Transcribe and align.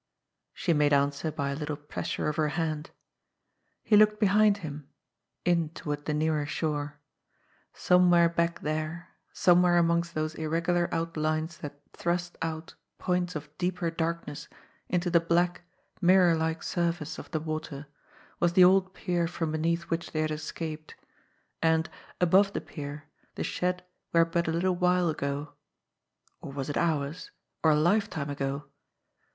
She 0.55 0.73
made 0.73 0.93
answer 0.93 1.29
by 1.31 1.51
a 1.51 1.55
little 1.55 1.77
pressure 1.77 2.27
of 2.27 2.35
her 2.37 2.47
hand. 2.57 2.89
He 3.83 3.95
looked 3.95 4.19
behind 4.19 4.57
him 4.65 4.89
in 5.45 5.69
toward 5.69 6.05
the 6.05 6.13
nearer 6.15 6.47
shore. 6.47 6.97
Some 7.75 8.09
where 8.09 8.27
back 8.27 8.61
there, 8.61 9.09
somewhere 9.31 9.77
amongst 9.77 10.15
those 10.15 10.33
irregular 10.33 10.89
out 10.91 11.17
lines 11.17 11.59
that 11.59 11.83
thrust 11.93 12.35
out 12.41 12.73
points 12.97 13.35
of 13.35 13.55
deeper 13.59 13.91
darkness 13.91 14.47
into 14.89 15.11
the 15.11 15.19
black, 15.19 15.61
mirror 16.01 16.33
like 16.33 16.63
surface 16.63 17.19
of 17.19 17.29
the 17.29 17.39
water, 17.39 17.85
was 18.39 18.53
the 18.53 18.63
old 18.63 18.95
pier 18.95 19.27
from 19.27 19.51
beneath 19.51 19.83
which 19.91 20.13
they 20.13 20.21
had 20.21 20.31
escaped, 20.31 20.95
and, 21.61 21.91
above 22.19 22.53
the 22.53 22.61
pier, 22.61 23.03
the 23.35 23.43
shed 23.43 23.83
where 24.09 24.25
but 24.25 24.47
a 24.47 24.51
little 24.51 24.75
while 24.75 25.09
ago 25.09 25.53
or 26.41 26.51
was 26.51 26.71
it 26.71 26.75
hours, 26.75 27.29
or 27.61 27.69
a 27.69 27.75
life 27.79 28.09
time 28.09 28.31
ago? 28.31 28.65